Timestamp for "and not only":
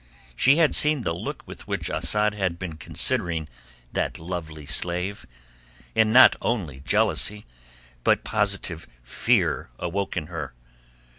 5.95-6.79